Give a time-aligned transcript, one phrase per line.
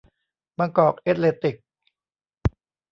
[0.57, 1.55] บางกอกเอธเลติก